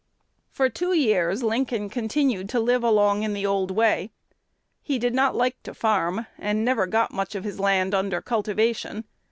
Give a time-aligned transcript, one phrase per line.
[0.49, 4.09] For two years Lincoln continued to live along in the old way.
[4.81, 8.19] He did not like to farm, and he never got much of his land under
[8.19, 9.03] cultivation.